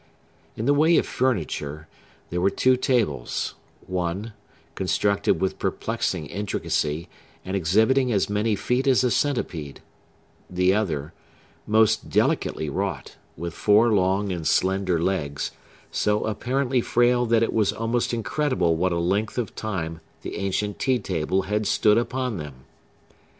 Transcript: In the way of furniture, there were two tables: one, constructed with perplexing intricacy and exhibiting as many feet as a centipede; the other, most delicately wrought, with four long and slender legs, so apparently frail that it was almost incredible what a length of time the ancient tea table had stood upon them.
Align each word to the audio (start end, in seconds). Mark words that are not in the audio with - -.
In 0.57 0.65
the 0.65 0.73
way 0.73 0.97
of 0.97 1.05
furniture, 1.05 1.87
there 2.31 2.41
were 2.41 2.49
two 2.49 2.75
tables: 2.75 3.53
one, 3.85 4.33
constructed 4.73 5.39
with 5.39 5.59
perplexing 5.59 6.25
intricacy 6.25 7.07
and 7.45 7.55
exhibiting 7.55 8.11
as 8.11 8.27
many 8.27 8.55
feet 8.55 8.87
as 8.87 9.03
a 9.03 9.11
centipede; 9.11 9.79
the 10.49 10.73
other, 10.73 11.13
most 11.67 12.09
delicately 12.09 12.67
wrought, 12.67 13.17
with 13.37 13.53
four 13.53 13.93
long 13.93 14.31
and 14.31 14.47
slender 14.47 14.99
legs, 14.99 15.51
so 15.91 16.23
apparently 16.25 16.81
frail 16.81 17.27
that 17.27 17.43
it 17.43 17.53
was 17.53 17.71
almost 17.71 18.11
incredible 18.11 18.75
what 18.75 18.91
a 18.91 18.97
length 18.97 19.37
of 19.37 19.53
time 19.53 20.01
the 20.23 20.35
ancient 20.37 20.79
tea 20.79 20.97
table 20.97 21.43
had 21.43 21.67
stood 21.67 21.99
upon 21.99 22.37
them. 22.37 22.65